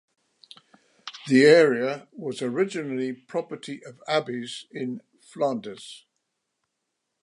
[1.27, 6.07] The area was originally property of abbeys in Flanders.